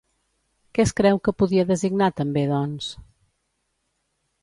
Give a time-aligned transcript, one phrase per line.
[0.77, 2.91] Què es creu que podia designar també, doncs?